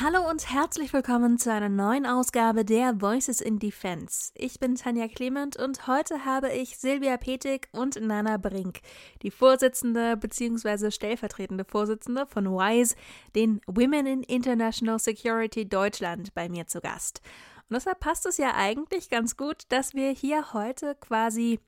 [0.00, 4.32] Hallo und herzlich willkommen zu einer neuen Ausgabe der Voices in Defense.
[4.34, 8.80] Ich bin Tanja Clement und heute habe ich Silvia Petik und Nana Brink,
[9.22, 10.90] die Vorsitzende bzw.
[10.90, 12.96] stellvertretende Vorsitzende von WISE,
[13.36, 17.20] den Women in International Security Deutschland, bei mir zu Gast.
[17.68, 21.60] Und deshalb passt es ja eigentlich ganz gut, dass wir hier heute quasi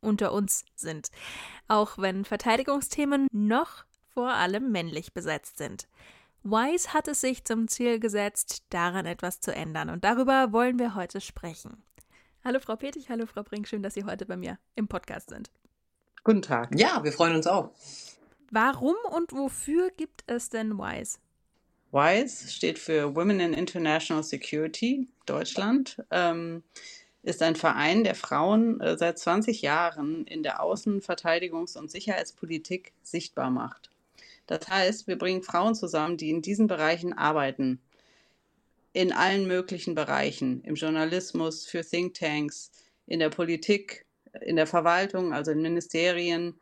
[0.00, 1.08] unter uns sind,
[1.66, 5.88] auch wenn Verteidigungsthemen noch vor allem männlich besetzt sind.
[6.48, 9.90] Wise hat es sich zum Ziel gesetzt, daran etwas zu ändern.
[9.90, 11.82] Und darüber wollen wir heute sprechen.
[12.44, 15.50] Hallo Frau Petig, hallo Frau Brink, schön, dass Sie heute bei mir im Podcast sind.
[16.22, 16.70] Guten Tag.
[16.78, 17.72] Ja, wir freuen uns auch.
[18.52, 21.18] Warum und wofür gibt es denn WISE?
[21.90, 26.00] WISE steht für Women in International Security Deutschland.
[26.12, 26.62] Ähm,
[27.24, 32.92] ist ein Verein, der Frauen äh, seit 20 Jahren in der Außen-, Verteidigungs- und Sicherheitspolitik
[33.02, 33.90] sichtbar macht.
[34.46, 37.80] Das heißt, wir bringen Frauen zusammen, die in diesen Bereichen arbeiten.
[38.92, 40.62] In allen möglichen Bereichen.
[40.62, 42.70] Im Journalismus, für Thinktanks,
[43.06, 44.06] in der Politik,
[44.40, 46.54] in der Verwaltung, also in Ministerien,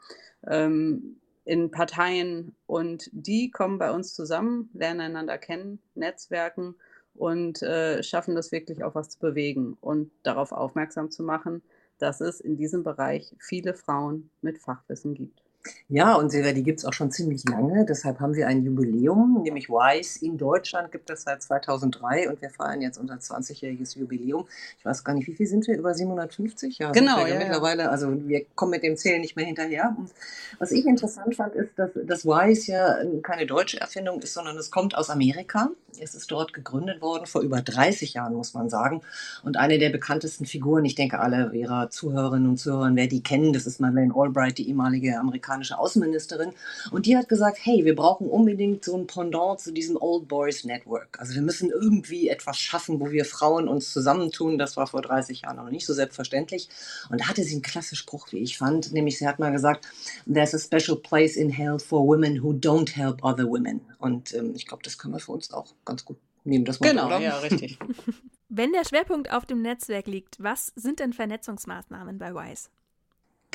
[0.46, 2.54] ähm, in Parteien.
[2.66, 6.74] Und die kommen bei uns zusammen, lernen einander kennen, netzwerken
[7.14, 11.62] und äh, schaffen das wirklich auch was zu bewegen und darauf aufmerksam zu machen,
[11.98, 15.43] dass es in diesem Bereich viele Frauen mit Fachwissen gibt.
[15.88, 17.84] Ja, und die gibt es auch schon ziemlich lange.
[17.84, 22.50] Deshalb haben wir ein Jubiläum, nämlich WISE in Deutschland gibt es seit 2003 und wir
[22.50, 24.46] feiern jetzt unser 20-jähriges Jubiläum.
[24.78, 25.78] Ich weiß gar nicht, wie viel sind wir?
[25.78, 26.78] Über 750?
[26.78, 27.26] Ja, genau.
[27.26, 29.94] Ja, mittlerweile, also wir kommen mit dem Zählen nicht mehr hinterher.
[29.96, 30.10] Und
[30.58, 34.70] was ich interessant fand, ist, dass das WISE ja keine deutsche Erfindung ist, sondern es
[34.70, 35.70] kommt aus Amerika.
[36.00, 39.02] Es ist dort gegründet worden, vor über 30 Jahren, muss man sagen.
[39.44, 43.52] Und eine der bekanntesten Figuren, ich denke, alle ihrer Zuhörerinnen und Zuhörer werden die kennen,
[43.52, 45.18] das ist Madeleine Albright, die ehemalige
[45.54, 46.52] amerikanische Außenministerin.
[46.90, 50.64] Und die hat gesagt, hey, wir brauchen unbedingt so ein Pendant zu diesem Old Boys
[50.64, 51.18] Network.
[51.18, 54.58] Also wir müssen irgendwie etwas schaffen, wo wir Frauen uns zusammentun.
[54.58, 56.68] Das war vor 30 Jahren noch nicht so selbstverständlich.
[57.10, 59.86] Und da hatte sie einen klasse Spruch, wie ich fand, nämlich sie hat mal gesagt,
[60.32, 63.80] there's a special place in hell for women who don't help other women.
[63.98, 66.64] Und ähm, ich glaube, das können wir für uns auch ganz gut nehmen.
[66.64, 67.20] Das genau, oder?
[67.20, 67.78] ja, richtig.
[68.48, 72.68] Wenn der Schwerpunkt auf dem Netzwerk liegt, was sind denn Vernetzungsmaßnahmen bei WISE?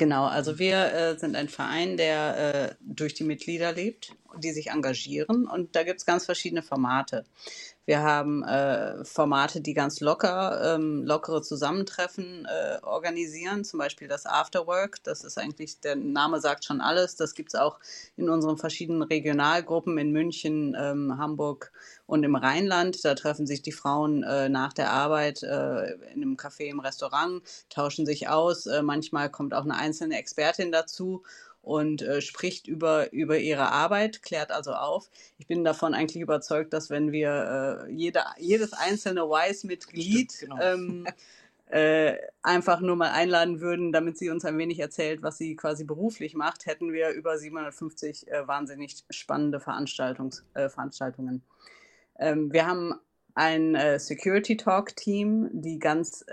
[0.00, 4.68] Genau, also wir äh, sind ein Verein, der äh, durch die Mitglieder lebt, die sich
[4.68, 7.24] engagieren und da gibt es ganz verschiedene Formate.
[7.90, 14.26] Wir haben äh, Formate, die ganz locker, ähm, lockere Zusammentreffen äh, organisieren, zum Beispiel das
[14.26, 15.02] Afterwork.
[15.02, 17.16] Das ist eigentlich, der Name sagt schon alles.
[17.16, 17.80] Das gibt es auch
[18.16, 21.72] in unseren verschiedenen Regionalgruppen in München, ähm, Hamburg
[22.06, 23.04] und im Rheinland.
[23.04, 27.42] Da treffen sich die Frauen äh, nach der Arbeit äh, in einem Café, im Restaurant,
[27.70, 28.66] tauschen sich aus.
[28.66, 31.24] Äh, manchmal kommt auch eine einzelne Expertin dazu
[31.62, 35.10] und äh, spricht über, über ihre Arbeit, klärt also auf.
[35.38, 40.60] Ich bin davon eigentlich überzeugt, dass wenn wir äh, jede, jedes einzelne WISE-Mitglied genau.
[40.60, 41.06] ähm,
[41.66, 45.84] äh, einfach nur mal einladen würden, damit sie uns ein wenig erzählt, was sie quasi
[45.84, 51.42] beruflich macht, hätten wir über 750 äh, wahnsinnig spannende Veranstaltungs, äh, Veranstaltungen.
[52.18, 52.94] Ähm, wir haben
[53.34, 56.24] ein äh, Security Talk Team, die ganz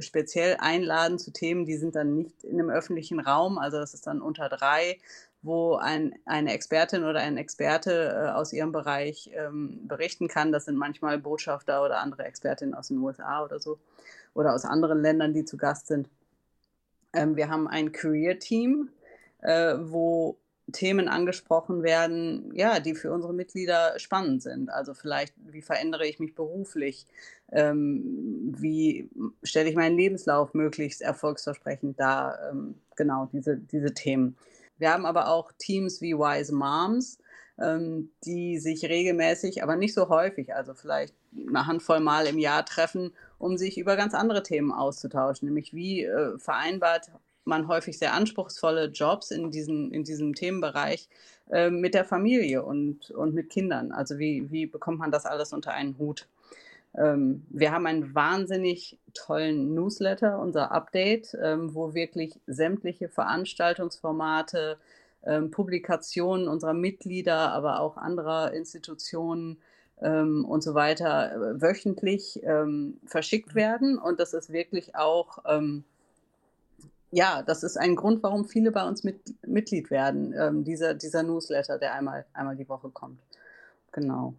[0.00, 4.06] speziell einladen zu Themen, die sind dann nicht in einem öffentlichen Raum, also das ist
[4.06, 4.98] dann unter drei,
[5.42, 10.50] wo ein, eine Expertin oder ein Experte äh, aus ihrem Bereich ähm, berichten kann.
[10.52, 13.78] Das sind manchmal Botschafter oder andere Expertinnen aus den USA oder so
[14.34, 16.08] oder aus anderen Ländern, die zu Gast sind.
[17.12, 18.90] Ähm, wir haben ein Career-Team,
[19.40, 20.36] äh, wo
[20.72, 24.70] Themen angesprochen werden, ja, die für unsere Mitglieder spannend sind.
[24.70, 27.06] Also vielleicht, wie verändere ich mich beruflich?
[27.50, 29.08] Ähm, wie
[29.42, 32.38] stelle ich meinen Lebenslauf möglichst erfolgsversprechend dar?
[32.50, 34.36] Ähm, genau, diese, diese Themen.
[34.78, 37.18] Wir haben aber auch Teams wie Wise Moms,
[37.58, 41.14] ähm, die sich regelmäßig, aber nicht so häufig, also vielleicht
[41.48, 46.04] eine Handvoll Mal im Jahr treffen, um sich über ganz andere Themen auszutauschen, nämlich wie
[46.04, 47.10] äh, vereinbart
[47.48, 51.08] man häufig sehr anspruchsvolle Jobs in, diesen, in diesem Themenbereich
[51.50, 53.92] äh, mit der Familie und, und mit Kindern.
[53.92, 56.28] Also wie, wie bekommt man das alles unter einen Hut?
[56.96, 64.78] Ähm, wir haben einen wahnsinnig tollen Newsletter, unser Update, ähm, wo wirklich sämtliche Veranstaltungsformate,
[65.24, 69.58] ähm, Publikationen unserer Mitglieder, aber auch anderer Institutionen
[70.00, 73.98] ähm, und so weiter äh, wöchentlich ähm, verschickt werden.
[73.98, 75.84] Und das ist wirklich auch ähm,
[77.10, 81.22] ja, das ist ein Grund, warum viele bei uns mit, Mitglied werden, ähm, dieser, dieser
[81.22, 83.20] Newsletter, der einmal, einmal die Woche kommt.
[83.92, 84.34] Genau.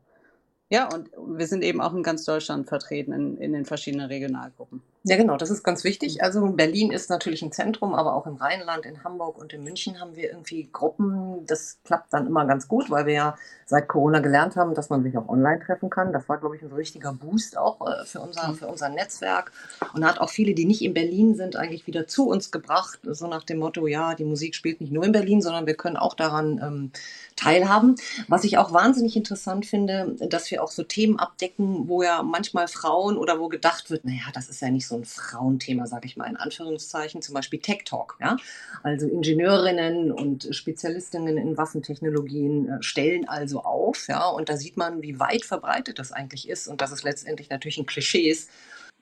[0.69, 4.83] Ja, und wir sind eben auch in ganz Deutschland vertreten, in, in den verschiedenen Regionalgruppen.
[5.03, 6.21] Ja, genau, das ist ganz wichtig.
[6.23, 10.01] Also Berlin ist natürlich ein Zentrum, aber auch im Rheinland, in Hamburg und in München
[10.01, 11.45] haben wir irgendwie Gruppen.
[11.45, 15.01] Das klappt dann immer ganz gut, weil wir ja seit Corona gelernt haben, dass man
[15.03, 16.11] sich auch online treffen kann.
[16.11, 19.53] Das war, glaube ich, ein richtiger Boost auch äh, für unser, für unser Netzwerk
[19.93, 22.99] und hat auch viele, die nicht in Berlin sind, eigentlich wieder zu uns gebracht.
[23.03, 25.95] So nach dem Motto, ja, die Musik spielt nicht nur in Berlin, sondern wir können
[25.95, 26.91] auch daran ähm,
[27.37, 27.95] teilhaben.
[28.27, 32.67] Was ich auch wahnsinnig interessant finde, dass wir auch so Themen abdecken, wo ja manchmal
[32.67, 36.17] Frauen oder wo gedacht wird, naja, das ist ja nicht so ein Frauenthema, sage ich
[36.17, 38.17] mal in Anführungszeichen, zum Beispiel Tech Talk.
[38.19, 38.37] Ja?
[38.83, 44.07] Also Ingenieurinnen und Spezialistinnen in Waffentechnologien äh, stellen also auf.
[44.07, 44.27] Ja?
[44.29, 47.77] Und da sieht man, wie weit verbreitet das eigentlich ist und dass es letztendlich natürlich
[47.77, 48.49] ein Klischee ist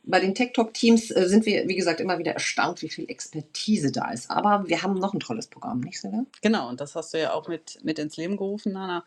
[0.07, 3.10] bei den Tech Talk Teams äh, sind wir, wie gesagt, immer wieder erstaunt, wie viel
[3.10, 4.31] Expertise da ist.
[4.31, 6.25] Aber wir haben noch ein tolles Programm, nicht, Silvia?
[6.42, 9.04] Genau, und das hast du ja auch mit, mit ins Leben gerufen, Nana.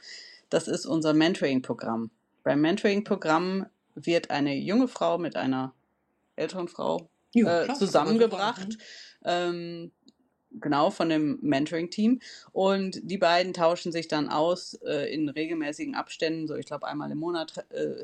[0.50, 2.10] Das ist unser Mentoring-Programm.
[2.42, 5.72] Beim Mentoring-Programm wird eine junge Frau mit einer
[6.40, 8.78] älteren Frau ja, äh, zusammengebracht.
[9.24, 9.92] Ähm,
[10.52, 12.20] genau von dem Mentoring-Team.
[12.52, 17.10] Und die beiden tauschen sich dann aus äh, in regelmäßigen Abständen, so ich glaube einmal
[17.10, 18.02] im Monat äh,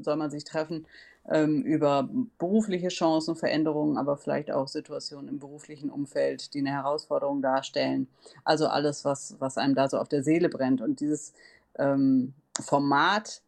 [0.00, 0.86] soll man sich treffen,
[1.30, 7.42] ähm, über berufliche Chancen, Veränderungen, aber vielleicht auch Situationen im beruflichen Umfeld, die eine Herausforderung
[7.42, 8.08] darstellen.
[8.44, 10.80] Also alles, was, was einem da so auf der Seele brennt.
[10.80, 11.32] Und dieses
[11.78, 13.42] ähm, Format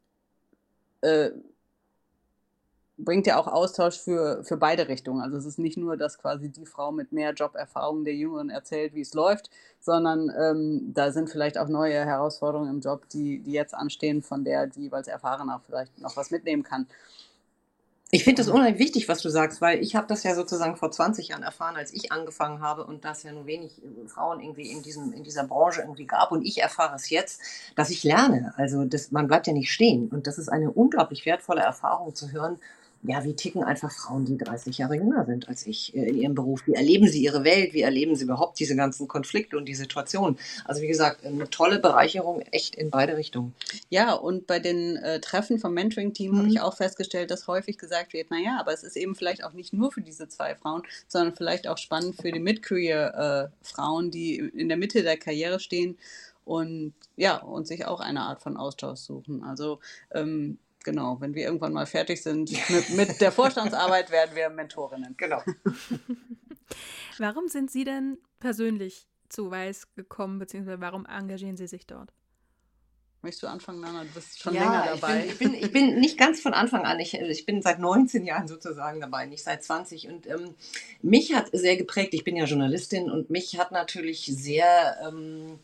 [1.03, 1.31] äh,
[2.99, 5.21] bringt ja auch Austausch für, für beide Richtungen.
[5.21, 8.95] Also es ist nicht nur, dass quasi die Frau mit mehr Joberfahrung der Jüngeren erzählt,
[8.95, 9.51] wie es läuft,
[9.81, 14.45] sondern ähm, da sind vielleicht auch neue Herausforderungen im Job, die, die jetzt anstehen, von
[14.45, 16.87] der die jeweils Erfahrener vielleicht noch was mitnehmen kann.
[18.13, 20.93] Ich finde das unheimlich wichtig, was du sagst, weil ich habe das ja sozusagen vor
[20.93, 24.71] 20 Jahren erfahren, als ich angefangen habe und dass ja nur wenig äh, Frauen irgendwie
[24.71, 26.31] in, diesem, in dieser Branche irgendwie gab.
[26.31, 27.43] Und ich erfahre es jetzt,
[27.75, 28.55] dass ich lerne.
[28.57, 30.09] Also das, man bleibt ja nicht stehen.
[30.09, 32.59] Und das ist eine unglaublich wertvolle Erfahrung zu hören,
[33.03, 36.35] ja, wie ticken einfach Frauen, die 30 Jahre jünger sind als ich äh, in ihrem
[36.35, 36.67] Beruf?
[36.67, 37.73] Wie erleben sie ihre Welt?
[37.73, 40.39] Wie erleben sie überhaupt diese ganzen Konflikte und die Situation?
[40.65, 43.55] Also wie gesagt, eine tolle Bereicherung, echt in beide Richtungen.
[43.91, 46.39] Ja, und bei den äh, Treffen vom Mentoring-Team mhm.
[46.39, 49.53] habe ich auch festgestellt, dass häufig gesagt wird, naja, aber es ist eben vielleicht auch
[49.53, 54.37] nicht nur für diese zwei Frauen, sondern vielleicht auch spannend für die Mid-Career-Frauen, äh, die
[54.39, 55.97] in der Mitte der Karriere stehen
[56.45, 59.43] und ja, und sich auch eine Art von Austausch suchen.
[59.43, 59.81] Also
[60.13, 65.17] ähm, Genau, wenn wir irgendwann mal fertig sind mit, mit der Vorstandsarbeit, werden wir Mentorinnen.
[65.17, 65.43] Genau.
[67.19, 72.13] warum sind Sie denn persönlich zu Weiß gekommen, beziehungsweise warum engagieren Sie sich dort?
[73.21, 74.05] Möchtest du anfangen, Nana?
[74.05, 75.27] Du bist schon ja, länger dabei.
[75.27, 77.01] Ich bin, ich, bin, ich bin nicht ganz von Anfang an.
[77.01, 80.07] Ich, ich bin seit 19 Jahren sozusagen dabei, nicht seit 20.
[80.07, 80.55] Und ähm,
[81.03, 85.59] mich hat sehr geprägt, ich bin ja Journalistin und mich hat natürlich sehr ähm,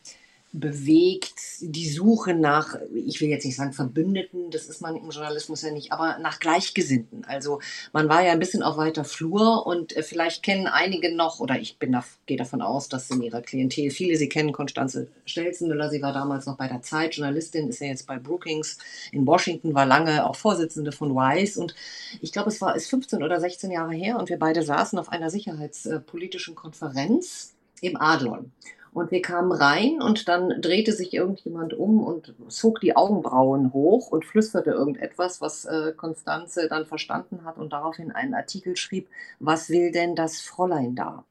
[0.53, 5.63] bewegt die Suche nach, ich will jetzt nicht sagen Verbündeten, das ist man im Journalismus
[5.63, 7.25] ja nicht, aber nach Gleichgesinnten.
[7.25, 7.61] Also
[7.95, 11.59] man war ja ein bisschen auf weiter Flur und äh, vielleicht kennen einige noch, oder
[11.59, 15.89] ich bin da, gehe davon aus, dass in ihrer Klientel viele sie kennen, Konstanze Stelzenmüller,
[15.89, 18.77] sie war damals noch bei der Zeit, Journalistin, ist ja jetzt bei Brookings
[19.11, 21.75] in Washington, war lange auch Vorsitzende von WISE und
[22.21, 25.09] ich glaube, es war ist 15 oder 16 Jahre her und wir beide saßen auf
[25.09, 28.53] einer sicherheitspolitischen Konferenz im Adlon.
[28.93, 34.09] Und wir kamen rein und dann drehte sich irgendjemand um und zog die Augenbrauen hoch
[34.09, 39.09] und flüsterte irgendetwas, was äh, Konstanze dann verstanden hat und daraufhin einen Artikel schrieb,
[39.41, 41.25] was will denn das Fräulein da?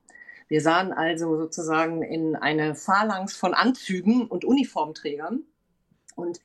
[0.48, 5.44] Wir sahen also sozusagen in eine Phalanx von Anzügen und Uniformträgern
[6.16, 6.40] und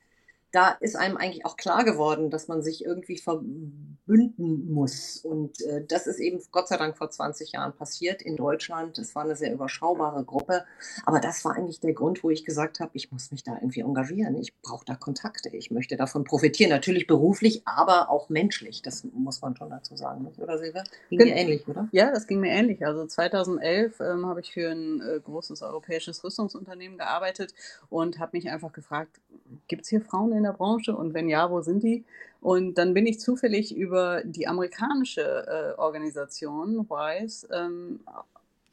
[0.51, 5.17] da ist einem eigentlich auch klar geworden, dass man sich irgendwie verbünden muss.
[5.17, 8.97] Und äh, das ist eben Gott sei Dank vor 20 Jahren passiert in Deutschland.
[8.97, 10.63] Es war eine sehr überschaubare Gruppe.
[11.05, 13.81] Aber das war eigentlich der Grund, wo ich gesagt habe, ich muss mich da irgendwie
[13.81, 14.35] engagieren.
[14.35, 15.49] Ich brauche da Kontakte.
[15.49, 16.69] Ich möchte davon profitieren.
[16.69, 18.81] Natürlich beruflich, aber auch menschlich.
[18.81, 20.23] Das muss man schon dazu sagen.
[20.23, 20.39] Nicht?
[20.39, 20.83] Oder Silvia?
[21.09, 21.89] Ging Gen mir ähnlich, oder?
[21.91, 22.85] Ja, das ging mir ähnlich.
[22.85, 27.53] Also 2011 ähm, habe ich für ein äh, großes europäisches Rüstungsunternehmen gearbeitet
[27.89, 29.19] und habe mich einfach gefragt,
[29.67, 32.05] gibt es hier Frauen in der Branche und wenn ja, wo sind die?
[32.39, 37.99] Und dann bin ich zufällig über die amerikanische äh, Organisation WISE, ähm,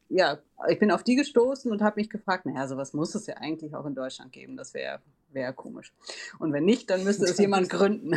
[0.09, 3.35] ja, ich bin auf die gestoßen und habe mich gefragt, naja, sowas muss es ja
[3.38, 5.00] eigentlich auch in Deutschland geben, das wäre
[5.33, 5.92] wär komisch.
[6.38, 8.12] Und wenn nicht, dann müsste es jemand gründen.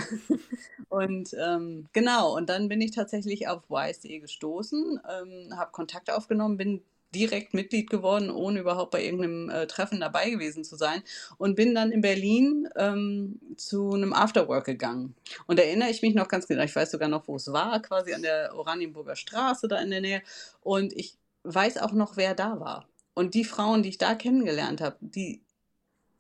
[0.90, 6.58] und ähm, genau, und dann bin ich tatsächlich auf wise.de gestoßen, ähm, habe Kontakt aufgenommen,
[6.58, 11.02] bin direkt Mitglied geworden, ohne überhaupt bei irgendeinem äh, Treffen dabei gewesen zu sein.
[11.38, 15.16] Und bin dann in Berlin ähm, zu einem Afterwork gegangen.
[15.46, 18.14] Und erinnere ich mich noch ganz genau, ich weiß sogar noch, wo es war, quasi
[18.14, 20.22] an der Oranienburger Straße da in der Nähe.
[20.62, 22.88] Und ich weiß auch noch, wer da war.
[23.14, 25.42] Und die Frauen, die ich da kennengelernt habe, die,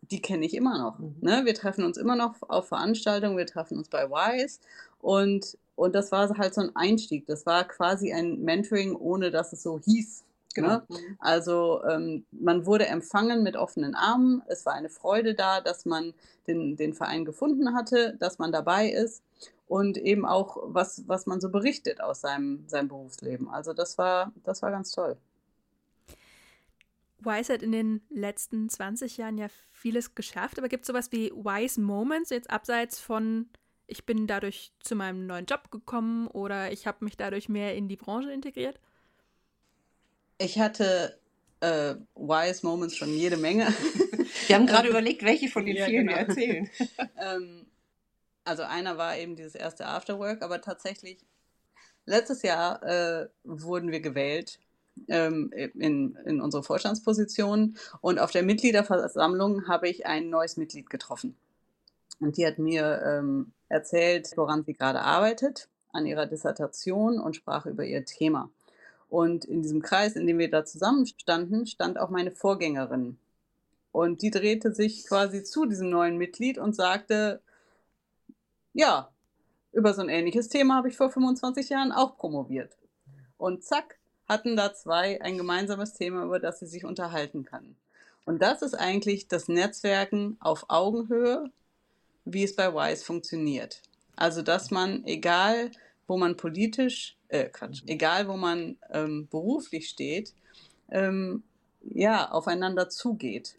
[0.01, 0.99] die kenne ich immer noch.
[0.99, 1.15] Mhm.
[1.21, 1.41] Ne?
[1.45, 4.59] Wir treffen uns immer noch auf Veranstaltungen, wir treffen uns bei Wise.
[4.99, 7.27] Und und das war halt so ein Einstieg.
[7.27, 10.23] Das war quasi ein Mentoring, ohne dass es so hieß.
[10.57, 10.69] Genau.
[10.69, 10.83] Ne?
[10.89, 11.17] Mhm.
[11.19, 14.41] Also ähm, man wurde empfangen mit offenen Armen.
[14.47, 16.13] Es war eine Freude da, dass man
[16.47, 19.23] den, den Verein gefunden hatte, dass man dabei ist
[19.67, 23.49] und eben auch, was, was man so berichtet aus seinem, seinem Berufsleben.
[23.49, 25.17] Also das war, das war ganz toll.
[27.19, 31.31] Wise hat in den letzten 20 Jahren ja vieles geschafft, aber gibt es sowas wie
[31.31, 33.49] Wise Moments, jetzt abseits von,
[33.87, 37.87] ich bin dadurch zu meinem neuen Job gekommen oder ich habe mich dadurch mehr in
[37.87, 38.79] die Branche integriert?
[40.37, 41.19] Ich hatte
[41.61, 43.67] äh, Wise Moments schon jede Menge.
[44.47, 46.19] Wir haben gerade überlegt, welche von den ja, vielen genau.
[46.19, 46.69] wir erzählen.
[47.17, 47.65] ähm,
[48.43, 51.19] also einer war eben dieses erste Afterwork, aber tatsächlich
[52.05, 54.59] letztes Jahr äh, wurden wir gewählt
[55.09, 61.35] ähm, in, in unsere Vorstandsposition und auf der Mitgliederversammlung habe ich ein neues Mitglied getroffen.
[62.19, 67.65] Und die hat mir ähm, erzählt, woran sie gerade arbeitet, an ihrer Dissertation und sprach
[67.65, 68.49] über ihr Thema.
[69.09, 73.17] Und in diesem Kreis, in dem wir da zusammenstanden, stand auch meine Vorgängerin.
[73.91, 77.41] Und die drehte sich quasi zu diesem neuen Mitglied und sagte,
[78.73, 79.09] ja,
[79.71, 82.77] über so ein ähnliches Thema habe ich vor 25 Jahren auch promoviert.
[83.37, 83.97] Und zack,
[84.27, 87.77] hatten da zwei ein gemeinsames Thema, über das sie sich unterhalten können.
[88.25, 91.49] Und das ist eigentlich das Netzwerken auf Augenhöhe,
[92.25, 93.81] wie es bei WISE funktioniert.
[94.15, 95.71] Also, dass man, egal
[96.07, 100.33] wo man politisch äh, Quatsch, egal wo man ähm, beruflich steht,
[100.89, 101.43] ähm,
[101.81, 103.55] ja, aufeinander zugeht.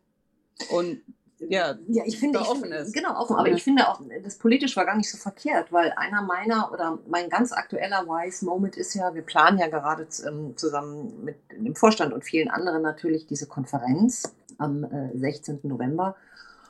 [0.70, 1.00] Und
[1.40, 2.92] ja, ja ich finde, ich, offen ist.
[2.92, 3.36] Genau, offen.
[3.36, 6.98] Aber ich finde auch, das politisch war gar nicht so verkehrt, weil einer meiner oder
[7.08, 11.76] mein ganz aktueller Wise Moment ist ja, wir planen ja gerade ähm, zusammen mit dem
[11.76, 15.60] Vorstand und vielen anderen natürlich diese Konferenz am äh, 16.
[15.62, 16.16] November.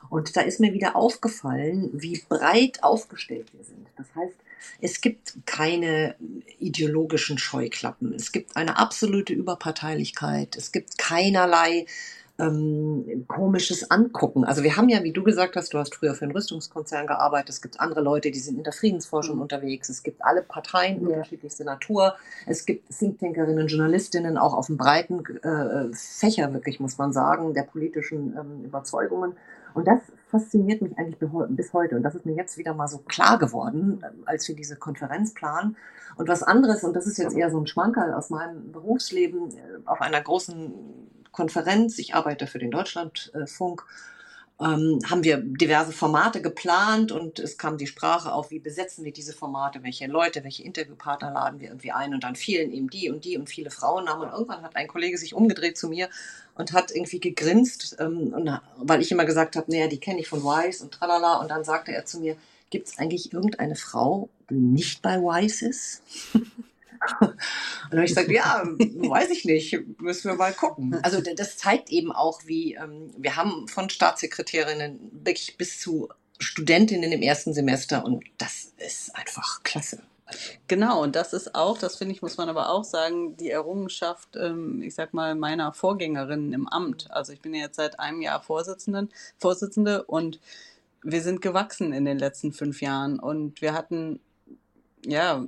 [0.09, 3.87] Und da ist mir wieder aufgefallen, wie breit aufgestellt wir sind.
[3.97, 4.35] Das heißt,
[4.81, 6.15] es gibt keine
[6.59, 8.13] ideologischen Scheuklappen.
[8.13, 10.55] Es gibt eine absolute Überparteilichkeit.
[10.55, 11.85] Es gibt keinerlei
[12.39, 14.45] ähm, komisches Angucken.
[14.45, 17.49] Also wir haben ja, wie du gesagt hast, du hast früher für einen Rüstungskonzern gearbeitet.
[17.49, 19.41] Es gibt andere Leute, die sind in der Friedensforschung mhm.
[19.41, 19.89] unterwegs.
[19.89, 21.09] Es gibt alle Parteien ja.
[21.09, 22.15] unterschiedlichster Natur.
[22.45, 27.63] Es gibt Thinktankerinnen, Journalistinnen auch auf dem breiten äh, Fächer, wirklich muss man sagen, der
[27.63, 29.33] politischen ähm, Überzeugungen.
[29.73, 31.17] Und das fasziniert mich eigentlich
[31.49, 31.95] bis heute.
[31.95, 35.75] Und das ist mir jetzt wieder mal so klar geworden, als wir diese Konferenz planen.
[36.15, 39.61] Und was anderes, und das ist jetzt eher so ein Schmankerl aus meinem Berufsleben, äh,
[39.85, 40.73] auf einer großen
[41.31, 43.85] Konferenz, ich arbeite für den Deutschlandfunk,
[44.61, 49.13] ähm, haben wir diverse Formate geplant und es kam die Sprache auf, wie besetzen wir
[49.13, 53.09] diese Formate, welche Leute, welche Interviewpartner laden wir irgendwie ein und dann fielen eben die
[53.09, 56.09] und die und viele Frauennamen und irgendwann hat ein Kollege sich umgedreht zu mir
[56.55, 60.27] und hat irgendwie gegrinst, ähm, und, weil ich immer gesagt habe, naja, die kenne ich
[60.27, 62.35] von Wise und tralala und dann sagte er zu mir,
[62.69, 66.01] gibt es eigentlich irgendeine Frau, die nicht bei Wise ist?
[67.21, 67.35] Und
[67.91, 70.99] dann habe ich gesagt, ja, weiß ich nicht, müssen wir mal gucken.
[71.01, 77.11] Also das zeigt eben auch, wie ähm, wir haben von Staatssekretärinnen wirklich bis zu Studentinnen
[77.11, 80.01] im ersten Semester und das ist einfach klasse.
[80.67, 84.35] Genau, und das ist auch, das finde ich, muss man aber auch sagen, die Errungenschaft,
[84.35, 87.09] ähm, ich sag mal, meiner Vorgängerin im Amt.
[87.09, 90.39] Also ich bin ja jetzt seit einem Jahr Vorsitzenden, Vorsitzende und
[91.01, 94.19] wir sind gewachsen in den letzten fünf Jahren und wir hatten
[95.05, 95.45] ja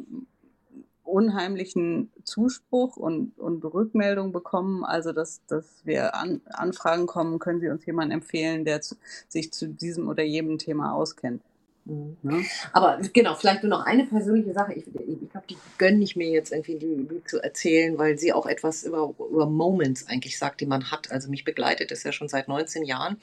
[1.03, 7.70] unheimlichen Zuspruch und, und Rückmeldung bekommen, also dass, dass wir an, Anfragen kommen, können Sie
[7.70, 8.96] uns jemanden empfehlen, der zu,
[9.27, 11.41] sich zu diesem oder jedem Thema auskennt.
[11.86, 12.17] Mhm.
[12.24, 12.39] Ja.
[12.74, 14.74] Aber genau, vielleicht nur noch eine persönliche Sache.
[14.74, 18.34] Ich, ich glaube, die gönne ich mir jetzt irgendwie die, die zu erzählen, weil sie
[18.34, 21.12] auch etwas über, über Moments eigentlich sagt, die man hat.
[21.12, 23.17] Also mich begleitet es ja schon seit 19 Jahren.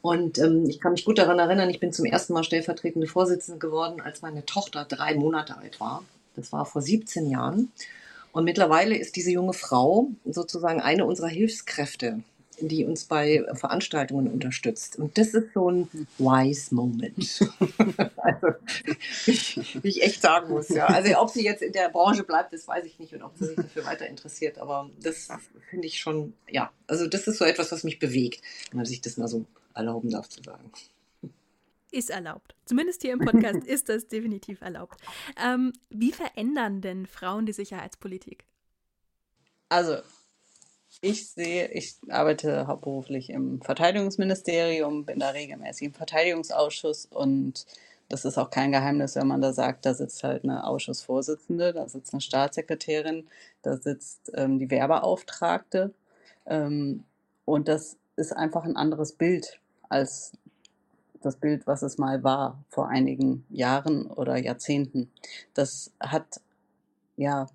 [0.00, 3.58] Und ähm, ich kann mich gut daran erinnern, ich bin zum ersten Mal stellvertretende Vorsitzende
[3.58, 6.04] geworden, als meine Tochter drei Monate alt war.
[6.38, 7.72] Das war vor 17 Jahren.
[8.32, 12.22] Und mittlerweile ist diese junge Frau sozusagen eine unserer Hilfskräfte,
[12.60, 14.96] die uns bei Veranstaltungen unterstützt.
[14.96, 17.16] Und das ist so ein wise Moment.
[18.16, 18.46] also,
[19.26, 20.68] wie ich echt sagen muss.
[20.68, 20.86] Ja.
[20.86, 23.46] Also, ob sie jetzt in der Branche bleibt, das weiß ich nicht und ob sie
[23.46, 24.58] sich dafür weiter interessiert.
[24.58, 25.28] Aber das
[25.70, 29.00] finde ich schon, ja, also das ist so etwas, was mich bewegt, wenn man sich
[29.00, 30.70] das mal so erlauben darf zu sagen
[31.90, 32.54] ist erlaubt.
[32.64, 35.00] Zumindest hier im Podcast ist das definitiv erlaubt.
[35.42, 38.44] Ähm, wie verändern denn Frauen die Sicherheitspolitik?
[39.68, 39.98] Also,
[41.00, 47.66] ich sehe, ich arbeite hauptberuflich im Verteidigungsministerium, bin da regelmäßig im Verteidigungsausschuss und
[48.08, 51.88] das ist auch kein Geheimnis, wenn man da sagt, da sitzt halt eine Ausschussvorsitzende, da
[51.88, 53.28] sitzt eine Staatssekretärin,
[53.62, 55.92] da sitzt ähm, die Werbeauftragte
[56.46, 57.04] ähm,
[57.44, 60.32] und das ist einfach ein anderes Bild als
[61.22, 65.10] das Bild, was es mal war vor einigen Jahren oder Jahrzehnten.
[65.54, 66.40] Das hat
[67.16, 67.46] ja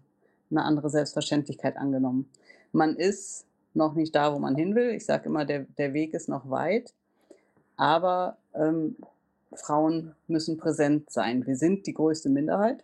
[0.52, 2.30] eine andere Selbstverständlichkeit angenommen.
[2.72, 4.92] Man ist noch nicht da, wo man hin will.
[4.92, 6.94] Ich sage immer, der, der Weg ist noch weit,
[7.76, 8.96] aber ähm,
[9.54, 11.46] Frauen müssen präsent sein.
[11.46, 12.84] Wir sind die größte Minderheit.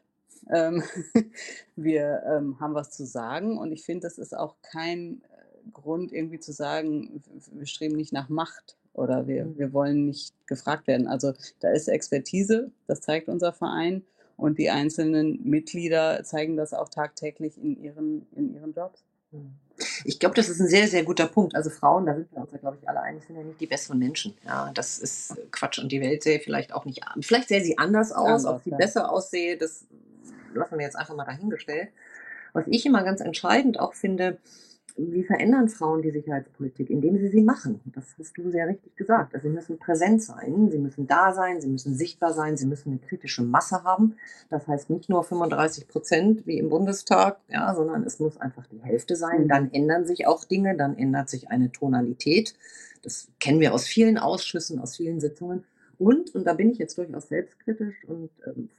[0.50, 0.84] Ähm,
[1.76, 6.12] wir ähm, haben was zu sagen und ich finde, das ist auch kein äh, Grund,
[6.12, 7.22] irgendwie zu sagen,
[7.52, 9.58] wir streben nicht nach Macht oder wir, mhm.
[9.58, 11.08] wir wollen nicht gefragt werden.
[11.08, 14.04] Also da ist Expertise, das zeigt unser Verein
[14.38, 19.04] und die einzelnen Mitglieder zeigen das auch tagtäglich in ihren, in ihren Jobs.
[19.32, 19.54] Mhm.
[20.04, 21.56] Ich glaube, das ist ein sehr, sehr guter Punkt.
[21.56, 23.68] Also Frauen, da sind wir uns ja, glaube ich, alle einig, sind ja nicht die
[23.68, 24.34] besseren Menschen.
[24.46, 25.80] Ja, das ist Quatsch.
[25.80, 28.72] Und die Welt sähe vielleicht auch nicht, vielleicht sähe sie anders aus, anders, ob sie
[28.72, 28.78] ja.
[28.78, 29.86] besser aussehe, das
[30.54, 31.90] lassen wir jetzt einfach mal dahingestellt.
[32.52, 34.38] Was ich immer ganz entscheidend auch finde,
[35.00, 37.80] wie verändern Frauen die Sicherheitspolitik, indem sie sie machen?
[37.86, 39.34] Das hast du sehr richtig gesagt.
[39.34, 42.90] Also sie müssen präsent sein, sie müssen da sein, sie müssen sichtbar sein, sie müssen
[42.90, 44.16] eine kritische Masse haben.
[44.50, 48.82] Das heißt nicht nur 35 Prozent wie im Bundestag, ja, sondern es muss einfach die
[48.82, 49.48] Hälfte sein.
[49.48, 49.74] Dann mhm.
[49.74, 52.56] ändern sich auch Dinge, dann ändert sich eine Tonalität.
[53.02, 55.64] Das kennen wir aus vielen Ausschüssen, aus vielen Sitzungen.
[55.98, 58.70] Und, und da bin ich jetzt durchaus selbstkritisch und ähm,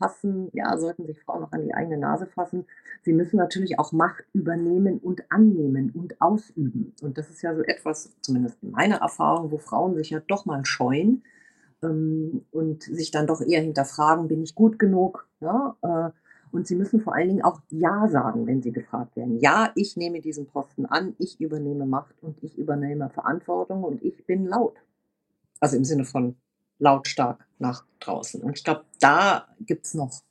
[0.00, 2.66] fassen, ja, sollten sich Frauen noch an die eigene Nase fassen.
[3.02, 6.94] Sie müssen natürlich auch Macht übernehmen und annehmen und ausüben.
[7.02, 10.46] Und das ist ja so etwas, zumindest in meiner Erfahrung, wo Frauen sich ja doch
[10.46, 11.22] mal scheuen
[11.82, 15.28] ähm, und sich dann doch eher hinterfragen, bin ich gut genug?
[15.40, 16.10] Ja, äh,
[16.52, 19.38] und sie müssen vor allen Dingen auch Ja sagen, wenn sie gefragt werden.
[19.38, 24.26] Ja, ich nehme diesen Posten an, ich übernehme Macht und ich übernehme Verantwortung und ich
[24.26, 24.76] bin laut.
[25.60, 26.36] Also im Sinne von
[26.80, 28.42] lautstark nach draußen.
[28.42, 30.22] Und ich glaube, da gibt es noch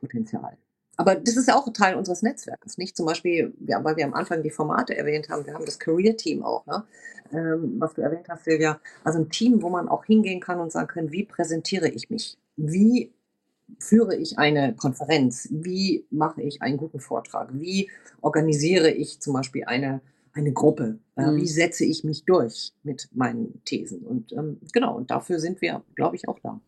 [0.00, 0.56] Potenzial.
[0.96, 2.96] Aber das ist ja auch ein Teil unseres Netzwerkes, nicht?
[2.96, 6.66] Zum Beispiel, weil wir am Anfang die Formate erwähnt haben, wir haben das Career-Team auch,
[6.66, 6.84] ne?
[7.32, 8.80] ähm, was du erwähnt hast, Silvia.
[9.04, 12.36] Also ein Team, wo man auch hingehen kann und sagen kann, wie präsentiere ich mich?
[12.56, 13.12] Wie
[13.78, 15.48] führe ich eine Konferenz?
[15.52, 17.48] Wie mache ich einen guten Vortrag?
[17.52, 20.00] Wie organisiere ich zum Beispiel eine
[20.38, 20.98] eine Gruppe.
[21.16, 21.36] Äh, mhm.
[21.36, 24.02] Wie setze ich mich durch mit meinen Thesen?
[24.02, 26.60] Und ähm, genau, und dafür sind wir, glaube ich, auch da.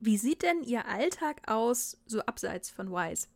[0.00, 3.28] Wie sieht denn Ihr Alltag aus, so abseits von Wise?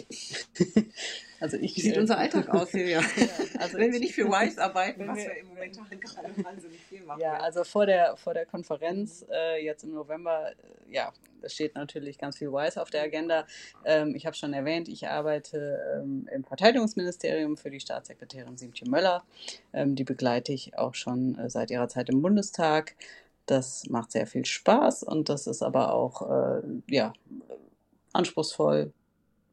[1.42, 3.00] Also ich, Wie sieht äh, unser Alltag aus, Silvia?
[3.16, 3.26] Ja,
[3.58, 7.02] also wenn wir nicht für Wise arbeiten, was wir, wir im Moment gerade wahnsinnig viel
[7.02, 7.20] machen.
[7.20, 11.74] Ja, also vor der, vor der Konferenz äh, jetzt im November, äh, ja, da steht
[11.74, 13.44] natürlich ganz viel Wise auf der Agenda.
[13.84, 19.24] Ähm, ich habe schon erwähnt, ich arbeite ähm, im Verteidigungsministerium für die Staatssekretärin Siemtje Möller.
[19.72, 22.94] Ähm, die begleite ich auch schon äh, seit ihrer Zeit im Bundestag.
[23.46, 27.12] Das macht sehr viel Spaß und das ist aber auch äh, ja,
[28.12, 28.92] anspruchsvoll,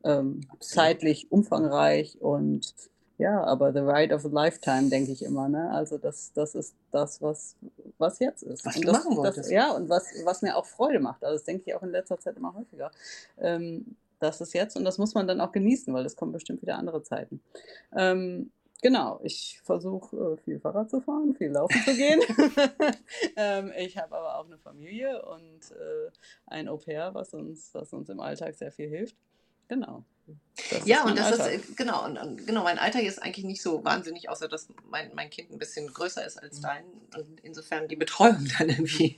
[0.04, 2.74] ähm, zeitlich umfangreich und
[3.20, 5.70] ja, aber the ride of a lifetime, denke ich immer, ne?
[5.72, 7.58] Also das, das ist das, was,
[7.98, 8.66] was jetzt ist.
[8.66, 9.40] Was und du das, machen wolltest.
[9.40, 11.22] Das, ja, und was, was mir auch Freude macht.
[11.22, 12.92] Also das denke ich auch in letzter Zeit immer häufiger.
[13.38, 16.62] Ähm, das ist jetzt und das muss man dann auch genießen, weil es kommen bestimmt
[16.62, 17.42] wieder andere Zeiten.
[17.94, 22.22] Ähm, genau, ich versuche äh, viel Fahrrad zu fahren, viel laufen zu gehen.
[23.36, 26.10] ähm, ich habe aber auch eine Familie und äh,
[26.48, 29.18] ein Au pair, was uns, was uns im Alltag sehr viel hilft.
[29.70, 30.04] Genau.
[30.72, 31.54] Das ja, und das Alltag.
[31.54, 35.12] ist, genau, und, und, genau, mein Alltag ist eigentlich nicht so wahnsinnig, außer dass mein,
[35.16, 36.64] mein Kind ein bisschen größer ist als mhm.
[36.64, 36.84] dein
[37.18, 39.18] und insofern die Betreuung dann irgendwie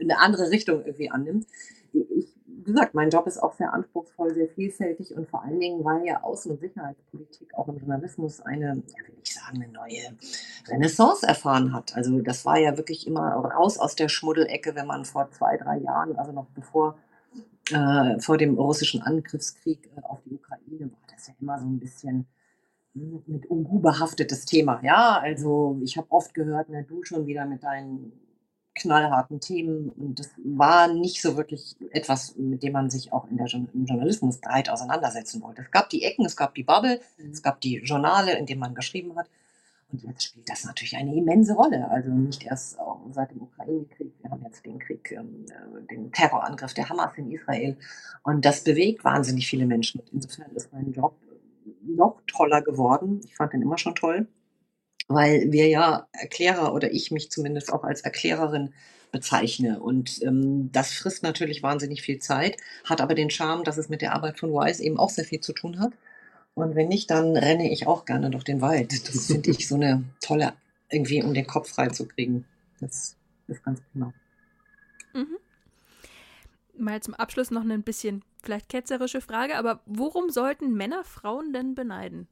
[0.00, 1.46] eine andere Richtung irgendwie annimmt.
[1.92, 5.84] Ich, wie gesagt, mein Job ist auch sehr anspruchsvoll, sehr vielfältig und vor allen Dingen,
[5.84, 10.16] weil ja Außen- und Sicherheitspolitik auch im Journalismus eine, ja, will ich sagen, eine neue
[10.68, 11.94] Renaissance erfahren hat.
[11.94, 15.78] Also das war ja wirklich immer raus aus der Schmuddelecke, wenn man vor zwei, drei
[15.78, 16.98] Jahren, also noch bevor
[17.70, 21.78] äh, vor dem russischen Angriffskrieg äh, auf die Ukraine war das ja immer so ein
[21.78, 22.26] bisschen
[22.94, 24.80] hm, mit Ungu behaftetes Thema.
[24.82, 28.12] Ja, also ich habe oft gehört, na, du schon wieder mit deinen
[28.76, 33.38] knallharten Themen und das war nicht so wirklich etwas, mit dem man sich auch in
[33.38, 35.62] der, im Journalismus breit auseinandersetzen wollte.
[35.62, 37.30] Es gab die Ecken, es gab die Bubble, mhm.
[37.30, 39.28] es gab die Journale, in denen man geschrieben hat
[39.92, 41.88] und jetzt spielt das natürlich eine immense Rolle.
[41.90, 42.76] Also nicht erst
[43.12, 44.12] seit dem Ukraine-Krieg.
[44.20, 47.76] Wir haben jetzt den Krieg, ähm, äh, den Terrorangriff der Hamas in Israel.
[48.24, 50.02] Und das bewegt wahnsinnig viele Menschen.
[50.12, 51.14] insofern ist mein Job
[51.82, 53.20] noch toller geworden.
[53.24, 54.26] Ich fand den immer schon toll,
[55.08, 58.74] weil wir ja Erklärer oder ich mich zumindest auch als Erklärerin
[59.12, 59.80] bezeichne.
[59.80, 64.02] Und ähm, das frisst natürlich wahnsinnig viel Zeit, hat aber den Charme, dass es mit
[64.02, 65.92] der Arbeit von Wise eben auch sehr viel zu tun hat.
[66.56, 68.90] Und wenn nicht, dann renne ich auch gerne durch den Wald.
[69.08, 70.54] Das finde ich so eine tolle,
[70.90, 72.46] irgendwie um den Kopf frei zu kriegen.
[72.80, 73.14] Das
[73.46, 74.14] ist ganz prima.
[75.12, 75.36] Mhm.
[76.78, 81.74] Mal zum Abschluss noch eine bisschen vielleicht ketzerische Frage, aber worum sollten Männer Frauen denn
[81.74, 82.26] beneiden?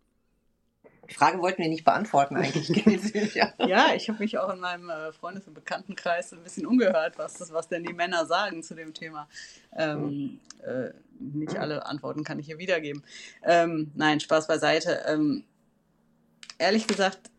[1.11, 2.69] Die Frage wollten wir nicht beantworten eigentlich.
[3.59, 7.35] ja, ich habe mich auch in meinem äh, Freundes- und Bekanntenkreis ein bisschen umgehört, was,
[7.35, 9.29] das, was denn die Männer sagen zu dem Thema.
[9.77, 13.03] Ähm, äh, nicht alle Antworten kann ich hier wiedergeben.
[13.43, 15.05] Ähm, nein, Spaß beiseite.
[15.07, 15.45] Ähm,
[16.59, 17.31] ehrlich gesagt,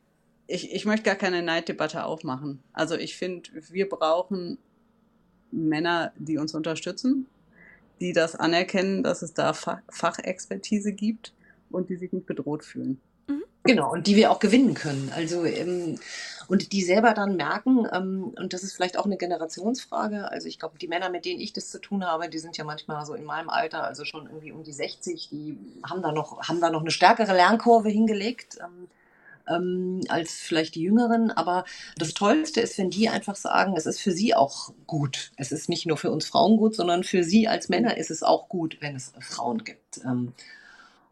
[0.47, 2.61] ich, ich möchte gar keine Neiddebatte aufmachen.
[2.73, 4.57] Also ich finde, wir brauchen
[5.51, 7.27] Männer, die uns unterstützen,
[7.99, 11.33] die das anerkennen, dass es da Fach Fachexpertise gibt
[11.69, 12.99] und die sich nicht bedroht fühlen.
[13.65, 15.11] Genau, und die wir auch gewinnen können.
[15.15, 15.97] Also ähm,
[16.47, 20.59] und die selber dann merken, ähm, und das ist vielleicht auch eine Generationsfrage, also ich
[20.59, 23.15] glaube, die Männer, mit denen ich das zu tun habe, die sind ja manchmal so
[23.15, 26.69] in meinem Alter, also schon irgendwie um die 60, die haben da noch, haben da
[26.69, 28.57] noch eine stärkere Lernkurve hingelegt.
[28.61, 28.87] Ähm,
[29.47, 31.29] ähm, als vielleicht die Jüngeren.
[31.29, 31.65] Aber
[31.97, 35.31] das Tollste ist, wenn die einfach sagen, es ist für sie auch gut.
[35.37, 38.23] Es ist nicht nur für uns Frauen gut, sondern für sie als Männer ist es
[38.23, 40.01] auch gut, wenn es Frauen gibt.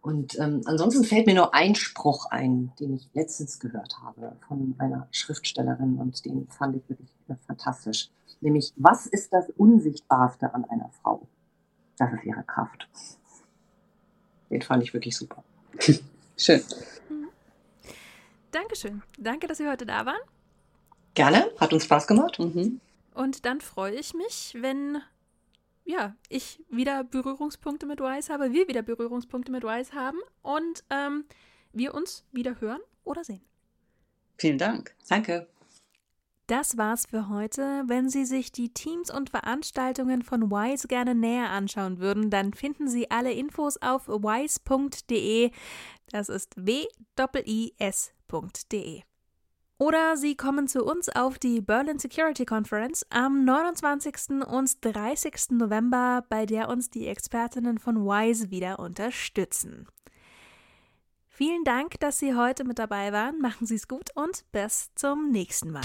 [0.03, 4.75] Und ähm, ansonsten fällt mir nur ein Spruch ein, den ich letztens gehört habe von
[4.77, 7.09] einer Schriftstellerin und den fand ich wirklich
[7.47, 8.09] fantastisch.
[8.41, 11.25] Nämlich, was ist das Unsichtbarste an einer Frau?
[11.97, 12.89] Das ist ihre Kraft.
[14.49, 15.41] Den fand ich wirklich super.
[16.37, 16.61] Schön.
[18.51, 19.03] Dankeschön.
[19.17, 20.19] Danke, dass Sie heute da waren.
[21.13, 22.39] Gerne, hat uns Spaß gemacht.
[22.39, 22.81] Mhm.
[23.13, 25.01] Und dann freue ich mich, wenn
[25.85, 31.25] ja, ich wieder Berührungspunkte mit Wise habe, wir wieder Berührungspunkte mit Wise haben und ähm,
[31.71, 33.41] wir uns wieder hören oder sehen.
[34.37, 34.95] Vielen Dank.
[35.09, 35.47] Danke.
[36.47, 37.83] Das war's für heute.
[37.87, 42.89] Wenn Sie sich die Teams und Veranstaltungen von Wise gerne näher anschauen würden, dann finden
[42.89, 45.51] Sie alle Infos auf wise.de.
[46.09, 46.93] Das ist w-i-s.de.
[49.83, 54.45] Oder Sie kommen zu uns auf die Berlin Security Conference am 29.
[54.47, 55.49] und 30.
[55.49, 59.89] November, bei der uns die Expertinnen von WISE wieder unterstützen.
[61.27, 63.39] Vielen Dank, dass Sie heute mit dabei waren.
[63.41, 65.83] Machen Sie es gut und bis zum nächsten Mal.